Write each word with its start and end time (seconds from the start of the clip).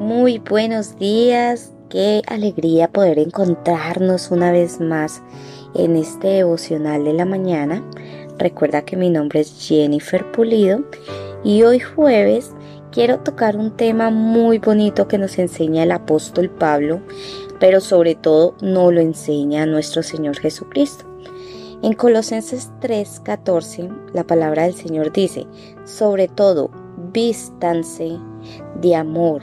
Muy 0.00 0.38
buenos 0.38 0.96
días, 0.98 1.74
qué 1.90 2.22
alegría 2.26 2.88
poder 2.88 3.18
encontrarnos 3.18 4.30
una 4.30 4.50
vez 4.50 4.80
más 4.80 5.20
en 5.74 5.94
este 5.94 6.28
devocional 6.28 7.04
de 7.04 7.12
la 7.12 7.26
mañana. 7.26 7.84
Recuerda 8.38 8.80
que 8.80 8.96
mi 8.96 9.10
nombre 9.10 9.40
es 9.40 9.68
Jennifer 9.68 10.32
Pulido 10.32 10.80
y 11.44 11.64
hoy 11.64 11.80
jueves 11.80 12.52
quiero 12.90 13.20
tocar 13.20 13.58
un 13.58 13.76
tema 13.76 14.08
muy 14.08 14.58
bonito 14.58 15.06
que 15.06 15.18
nos 15.18 15.38
enseña 15.38 15.82
el 15.82 15.92
apóstol 15.92 16.48
Pablo, 16.48 17.02
pero 17.58 17.82
sobre 17.82 18.14
todo 18.14 18.54
no 18.62 18.90
lo 18.90 19.02
enseña 19.02 19.66
nuestro 19.66 20.02
Señor 20.02 20.38
Jesucristo. 20.38 21.04
En 21.82 21.92
Colosenses 21.92 22.70
3:14 22.80 23.90
la 24.14 24.24
palabra 24.24 24.62
del 24.62 24.74
Señor 24.74 25.12
dice, 25.12 25.46
sobre 25.84 26.26
todo, 26.26 26.70
vístanse 27.12 28.18
de 28.80 28.96
amor, 28.96 29.42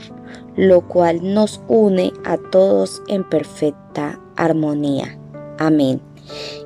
lo 0.55 0.88
cual 0.88 1.34
nos 1.34 1.62
une 1.67 2.12
a 2.25 2.38
todos 2.38 3.02
en 3.07 3.23
perfecta 3.23 4.20
armonía. 4.35 5.17
Amén. 5.57 6.02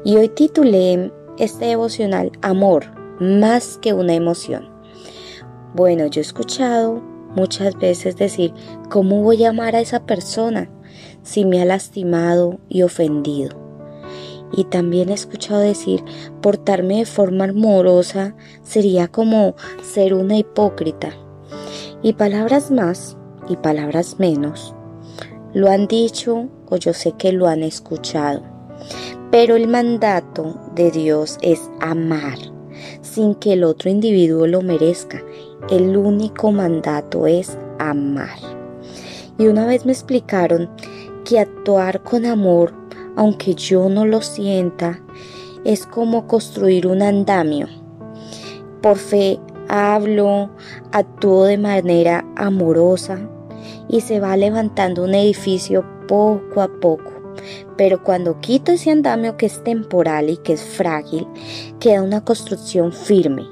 Y 0.04 0.18
hoy 0.18 0.30
titulé 0.30 1.12
este 1.38 1.66
devocional 1.66 2.32
Amor, 2.42 2.86
más 3.20 3.78
que 3.78 3.94
una 3.94 4.14
emoción. 4.14 4.70
Bueno, 5.74 6.06
yo 6.08 6.20
he 6.20 6.24
escuchado 6.24 7.02
muchas 7.36 7.78
veces 7.78 8.18
decir, 8.18 8.54
¿cómo 8.90 9.24
voy 9.24 9.44
a 9.44 9.50
amar 9.50 9.76
a 9.76 9.80
esa 9.80 10.06
persona 10.06 10.70
si 11.24 11.46
me 11.46 11.62
ha 11.62 11.66
lastimado 11.66 12.60
y 12.68 12.84
ofendido? 12.84 13.58
Y 14.52 14.66
también 14.66 15.10
he 15.10 15.14
escuchado 15.14 15.62
decir, 15.62 16.04
portarme 16.42 16.98
de 16.98 17.06
forma 17.06 17.46
amorosa 17.46 18.36
sería 18.64 19.08
como 19.08 19.56
ser 19.82 20.14
una 20.14 20.38
hipócrita. 20.38 21.16
Y 22.04 22.14
palabras 22.14 22.72
más 22.72 23.16
y 23.48 23.58
palabras 23.58 24.16
menos. 24.18 24.74
Lo 25.54 25.70
han 25.70 25.88
dicho 25.88 26.48
o 26.70 26.78
yo 26.78 26.94
sé 26.94 27.14
que 27.14 27.32
lo 27.32 27.48
han 27.48 27.64
escuchado. 27.64 28.42
Pero 29.30 29.56
el 29.56 29.68
mandato 29.68 30.56
de 30.76 30.92
Dios 30.92 31.38
es 31.42 31.70
amar 31.80 32.38
sin 33.02 33.36
que 33.36 33.54
el 33.54 33.64
otro 33.64 33.90
individuo 33.90 34.48
lo 34.48 34.62
merezca. 34.62 35.22
El 35.70 35.96
único 35.96 36.52
mandato 36.52 37.28
es 37.28 37.58
amar. 37.80 38.40
Y 39.38 39.48
una 39.48 39.66
vez 39.66 39.86
me 39.86 39.92
explicaron 39.92 40.70
que 41.26 41.40
actuar 41.40 42.02
con 42.04 42.26
amor, 42.26 42.74
aunque 43.16 43.56
yo 43.56 43.90
no 43.90 44.06
lo 44.06 44.22
sienta, 44.22 45.02
es 45.64 45.86
como 45.86 46.28
construir 46.28 46.88
un 46.88 47.02
andamio. 47.02 47.68
Por 48.82 48.98
fe 48.98 49.40
hablo, 49.72 50.50
actúo 50.92 51.46
de 51.46 51.58
manera 51.58 52.26
amorosa 52.36 53.18
y 53.88 54.02
se 54.02 54.20
va 54.20 54.36
levantando 54.36 55.06
un 55.06 55.16
edificio 55.16 55.86
poco 56.10 56.62
a 56.62 56.68
poco. 56.68 57.12
Pero 57.78 58.04
cuando 58.04 58.40
quito 58.42 58.74
ese 58.74 58.92
andamio 58.92 59.38
que 59.38 59.46
es 59.46 59.64
temporal 59.64 60.30
y 60.30 60.38
que 60.38 60.54
es 60.54 60.62
frágil, 60.62 61.26
queda 61.80 62.04
una 62.04 62.24
construcción 62.24 62.92
firme. 62.92 63.44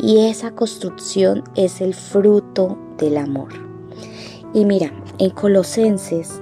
Y 0.00 0.26
esa 0.26 0.52
construcción 0.52 1.44
es 1.54 1.82
el 1.82 1.94
fruto 1.94 2.78
del 2.96 3.18
amor. 3.18 3.52
Y 4.54 4.64
mira, 4.64 4.90
en 5.18 5.28
Colosenses, 5.30 6.40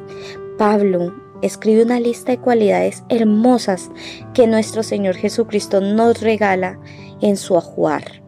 Pablo 0.59 1.13
escribe 1.43 1.83
una 1.83 1.99
lista 1.99 2.31
de 2.31 2.39
cualidades 2.39 3.03
hermosas 3.09 3.91
que 4.33 4.47
nuestro 4.47 4.85
Señor 4.85 5.17
Jesucristo 5.17 5.81
nos 5.81 6.21
regala 6.21 6.79
en 7.21 7.37
su 7.37 7.57
ajuar. 7.57 8.28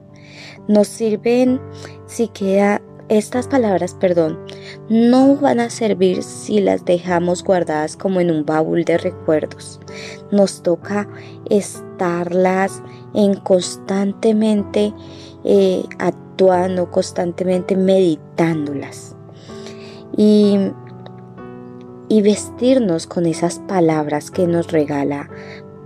Nos 0.69 0.89
sirven 0.89 1.61
si 2.07 2.29
queda 2.29 2.81
estas 3.11 3.49
palabras, 3.49 3.97
perdón, 3.99 4.39
no 4.89 5.35
van 5.35 5.59
a 5.59 5.69
servir 5.69 6.23
si 6.23 6.61
las 6.61 6.85
dejamos 6.85 7.43
guardadas 7.43 7.97
como 7.97 8.21
en 8.21 8.31
un 8.31 8.47
baúl 8.47 8.85
de 8.85 8.99
recuerdos. 8.99 9.81
Nos 10.31 10.63
toca 10.63 11.09
estarlas 11.51 12.81
en 13.13 13.35
constantemente 13.35 14.95
eh, 15.45 15.83
actuando, 15.99 16.93
constantemente 16.93 17.77
meditándolas. 17.77 19.17
Y, 20.17 20.71
y 22.09 22.23
vestirnos 22.23 23.09
con 23.09 23.27
esas 23.27 23.59
palabras 23.59 24.31
que 24.31 24.47
nos 24.47 24.71
regala 24.71 25.29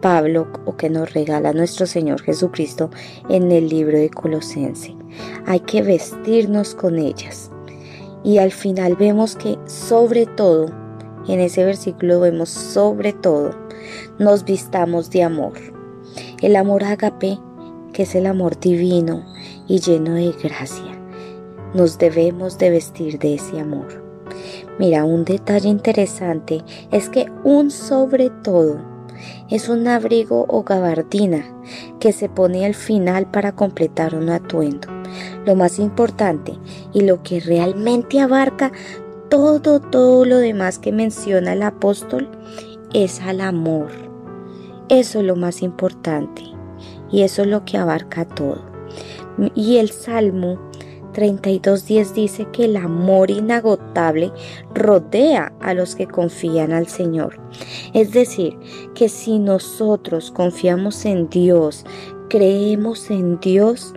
Pablo 0.04 0.48
o 0.66 0.76
que 0.76 0.90
nos 0.90 1.14
regala 1.14 1.54
nuestro 1.54 1.86
Señor 1.86 2.20
Jesucristo 2.20 2.90
en 3.30 3.50
el 3.50 3.70
libro 3.70 3.96
de 3.96 4.10
Colosense. 4.10 4.94
Hay 5.46 5.60
que 5.60 5.80
vestirnos 5.80 6.74
con 6.74 6.98
ellas. 6.98 7.50
Y 8.22 8.36
al 8.36 8.52
final 8.52 8.96
vemos 8.96 9.34
que 9.34 9.56
sobre 9.64 10.26
todo, 10.26 10.66
en 11.26 11.40
ese 11.40 11.64
versículo 11.64 12.20
vemos 12.20 12.50
sobre 12.50 13.14
todo, 13.14 13.52
nos 14.18 14.44
vistamos 14.44 15.08
de 15.08 15.22
amor. 15.22 15.54
El 16.42 16.56
amor 16.56 16.84
agape, 16.84 17.38
que 17.94 18.02
es 18.02 18.14
el 18.14 18.26
amor 18.26 18.60
divino 18.60 19.24
y 19.66 19.80
lleno 19.80 20.12
de 20.12 20.32
gracia. 20.32 21.00
Nos 21.72 21.96
debemos 21.96 22.58
de 22.58 22.68
vestir 22.68 23.18
de 23.18 23.36
ese 23.36 23.58
amor. 23.58 24.04
Mira, 24.78 25.06
un 25.06 25.24
detalle 25.24 25.70
interesante 25.70 26.62
es 26.92 27.08
que 27.08 27.24
un 27.42 27.70
sobre 27.70 28.28
todo 28.28 28.92
es 29.50 29.68
un 29.68 29.86
abrigo 29.88 30.46
o 30.48 30.62
gabardina 30.62 31.44
que 32.00 32.12
se 32.12 32.28
pone 32.28 32.64
al 32.64 32.74
final 32.74 33.30
para 33.30 33.52
completar 33.52 34.14
un 34.14 34.28
atuendo. 34.30 34.88
Lo 35.44 35.54
más 35.54 35.78
importante 35.78 36.54
y 36.92 37.02
lo 37.02 37.22
que 37.22 37.40
realmente 37.40 38.20
abarca 38.20 38.72
todo, 39.28 39.80
todo 39.80 40.24
lo 40.24 40.38
demás 40.38 40.78
que 40.78 40.92
menciona 40.92 41.52
el 41.52 41.62
apóstol 41.62 42.28
es 42.92 43.20
al 43.20 43.40
amor. 43.40 43.88
Eso 44.88 45.20
es 45.20 45.24
lo 45.24 45.36
más 45.36 45.62
importante 45.62 46.42
y 47.10 47.22
eso 47.22 47.42
es 47.42 47.48
lo 47.48 47.64
que 47.64 47.78
abarca 47.78 48.24
todo. 48.24 48.62
Y 49.54 49.78
el 49.78 49.90
Salmo 49.90 50.58
32.10 51.14 52.12
dice 52.12 52.46
que 52.52 52.66
el 52.66 52.76
amor 52.76 53.30
inagotable 53.30 54.32
rodea 54.74 55.52
a 55.60 55.72
los 55.72 55.94
que 55.94 56.06
confían 56.06 56.72
al 56.72 56.88
Señor. 56.88 57.40
Es 57.94 58.12
decir, 58.12 58.58
que 58.94 59.08
si 59.08 59.38
nosotros 59.38 60.30
confiamos 60.30 61.04
en 61.06 61.30
Dios, 61.30 61.86
creemos 62.28 63.10
en 63.10 63.38
Dios, 63.40 63.94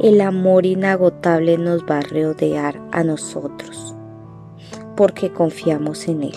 el 0.00 0.20
amor 0.20 0.66
inagotable 0.66 1.56
nos 1.56 1.82
va 1.84 1.98
a 1.98 2.02
rodear 2.02 2.80
a 2.92 3.02
nosotros, 3.02 3.96
porque 4.96 5.32
confiamos 5.32 6.06
en 6.08 6.24
Él. 6.24 6.36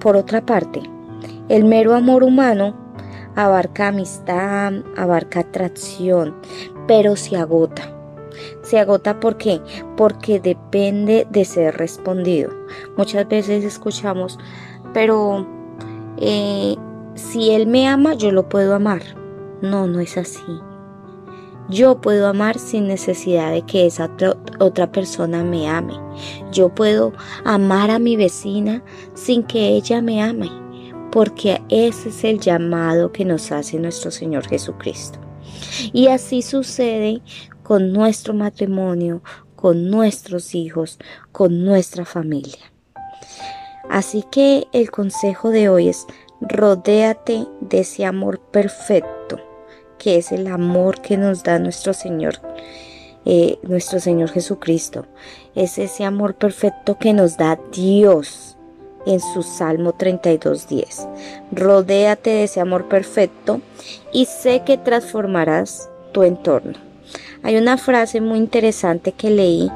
Por 0.00 0.16
otra 0.16 0.44
parte, 0.44 0.82
el 1.48 1.64
mero 1.64 1.94
amor 1.94 2.24
humano 2.24 2.74
abarca 3.36 3.88
amistad, 3.88 4.72
abarca 4.96 5.40
atracción, 5.40 6.34
pero 6.88 7.14
se 7.14 7.36
agota. 7.36 8.01
Se 8.62 8.78
agota 8.78 9.20
¿por 9.20 9.36
qué? 9.36 9.60
Porque 9.96 10.40
depende 10.40 11.26
de 11.30 11.44
ser 11.44 11.76
respondido. 11.76 12.50
Muchas 12.96 13.28
veces 13.28 13.64
escuchamos, 13.64 14.38
pero 14.92 15.46
eh, 16.18 16.76
si 17.14 17.50
Él 17.50 17.66
me 17.66 17.88
ama, 17.88 18.14
yo 18.14 18.30
lo 18.30 18.48
puedo 18.48 18.74
amar. 18.74 19.02
No, 19.60 19.86
no 19.86 20.00
es 20.00 20.16
así. 20.16 20.42
Yo 21.68 22.00
puedo 22.00 22.26
amar 22.28 22.58
sin 22.58 22.88
necesidad 22.88 23.52
de 23.52 23.62
que 23.62 23.86
esa 23.86 24.10
otra 24.58 24.90
persona 24.90 25.44
me 25.44 25.68
ame. 25.68 25.94
Yo 26.50 26.68
puedo 26.68 27.12
amar 27.44 27.90
a 27.90 27.98
mi 27.98 28.16
vecina 28.16 28.82
sin 29.14 29.44
que 29.44 29.68
ella 29.68 30.02
me 30.02 30.22
ame, 30.22 30.50
porque 31.12 31.62
ese 31.68 32.08
es 32.08 32.24
el 32.24 32.40
llamado 32.40 33.12
que 33.12 33.24
nos 33.24 33.52
hace 33.52 33.78
nuestro 33.78 34.10
Señor 34.10 34.46
Jesucristo. 34.48 35.18
Y 35.92 36.08
así 36.08 36.42
sucede 36.42 37.22
con 37.72 37.90
nuestro 37.90 38.34
matrimonio, 38.34 39.22
con 39.56 39.90
nuestros 39.90 40.54
hijos, 40.54 40.98
con 41.32 41.64
nuestra 41.64 42.04
familia. 42.04 42.70
Así 43.88 44.26
que 44.30 44.66
el 44.74 44.90
consejo 44.90 45.48
de 45.48 45.70
hoy 45.70 45.88
es 45.88 46.06
rodéate 46.42 47.46
de 47.62 47.80
ese 47.80 48.04
amor 48.04 48.40
perfecto, 48.40 49.40
que 49.98 50.18
es 50.18 50.32
el 50.32 50.48
amor 50.48 51.00
que 51.00 51.16
nos 51.16 51.44
da 51.44 51.58
nuestro 51.58 51.94
Señor, 51.94 52.34
eh, 53.24 53.58
nuestro 53.62 54.00
Señor 54.00 54.28
Jesucristo. 54.28 55.06
Es 55.54 55.78
ese 55.78 56.04
amor 56.04 56.34
perfecto 56.34 56.98
que 56.98 57.14
nos 57.14 57.38
da 57.38 57.58
Dios 57.72 58.58
en 59.06 59.18
su 59.18 59.42
Salmo 59.42 59.94
32.10. 59.94 61.08
Rodéate 61.52 62.28
de 62.28 62.44
ese 62.44 62.60
amor 62.60 62.90
perfecto 62.90 63.62
y 64.12 64.26
sé 64.26 64.60
que 64.62 64.76
transformarás 64.76 65.88
tu 66.12 66.22
entorno. 66.22 66.91
Hay 67.42 67.56
una 67.56 67.76
frase 67.78 68.20
muy 68.20 68.38
interesante 68.38 69.12
que 69.12 69.30
leí 69.30 69.70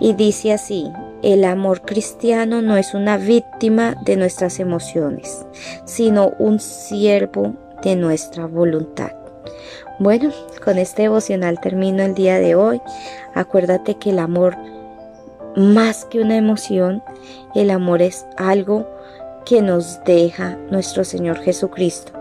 y 0.00 0.12
dice 0.14 0.52
así, 0.52 0.90
el 1.22 1.44
amor 1.44 1.82
cristiano 1.82 2.62
no 2.62 2.76
es 2.76 2.94
una 2.94 3.16
víctima 3.16 3.96
de 4.04 4.16
nuestras 4.16 4.60
emociones, 4.60 5.46
sino 5.84 6.32
un 6.38 6.60
siervo 6.60 7.54
de 7.82 7.96
nuestra 7.96 8.46
voluntad. 8.46 9.12
Bueno, 9.98 10.30
con 10.62 10.78
este 10.78 11.02
devocional 11.02 11.58
termino 11.60 12.02
el 12.02 12.14
día 12.14 12.38
de 12.38 12.54
hoy. 12.54 12.80
Acuérdate 13.34 13.94
que 13.94 14.10
el 14.10 14.18
amor 14.18 14.56
más 15.56 16.04
que 16.04 16.20
una 16.20 16.36
emoción, 16.36 17.02
el 17.54 17.70
amor 17.70 18.02
es 18.02 18.26
algo 18.36 18.86
que 19.46 19.62
nos 19.62 20.04
deja 20.04 20.58
nuestro 20.70 21.02
Señor 21.02 21.38
Jesucristo. 21.38 22.15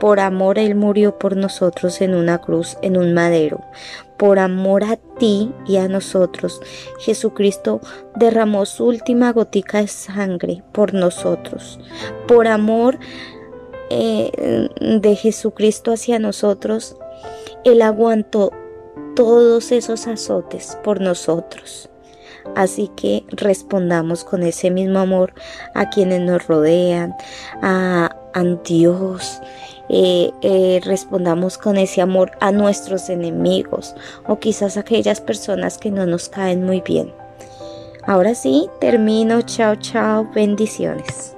Por 0.00 0.20
amor 0.20 0.58
Él 0.58 0.74
murió 0.74 1.18
por 1.18 1.36
nosotros 1.36 2.00
en 2.00 2.14
una 2.14 2.38
cruz, 2.38 2.76
en 2.82 2.96
un 2.96 3.14
madero. 3.14 3.60
Por 4.16 4.38
amor 4.38 4.84
a 4.84 4.96
ti 4.96 5.52
y 5.66 5.76
a 5.76 5.88
nosotros, 5.88 6.60
Jesucristo 6.98 7.80
derramó 8.14 8.64
su 8.66 8.86
última 8.86 9.32
gotica 9.32 9.80
de 9.80 9.88
sangre 9.88 10.62
por 10.72 10.94
nosotros. 10.94 11.78
Por 12.26 12.46
amor 12.46 12.98
eh, 13.90 14.68
de 14.80 15.16
Jesucristo 15.16 15.92
hacia 15.92 16.18
nosotros, 16.18 16.96
Él 17.64 17.82
aguantó 17.82 18.52
todos 19.14 19.72
esos 19.72 20.06
azotes 20.06 20.78
por 20.82 21.00
nosotros. 21.00 21.90
Así 22.54 22.90
que 22.96 23.24
respondamos 23.28 24.24
con 24.24 24.42
ese 24.42 24.70
mismo 24.70 25.00
amor 25.00 25.34
a 25.74 25.90
quienes 25.90 26.20
nos 26.20 26.46
rodean, 26.46 27.14
a, 27.62 28.10
Dios. 28.64 29.40
Eh, 29.88 30.32
eh, 30.42 30.80
respondamos 30.84 31.58
con 31.58 31.76
ese 31.76 32.00
amor 32.00 32.32
a 32.40 32.50
nuestros 32.50 33.08
enemigos 33.08 33.94
o 34.26 34.38
quizás 34.38 34.76
a 34.76 34.80
aquellas 34.80 35.20
personas 35.20 35.78
que 35.78 35.90
no 35.90 36.06
nos 36.06 36.28
caen 36.28 36.64
muy 36.64 36.80
bien. 36.80 37.12
Ahora 38.06 38.34
sí, 38.34 38.68
termino. 38.80 39.42
Chao, 39.42 39.76
chao. 39.76 40.28
Bendiciones. 40.34 41.35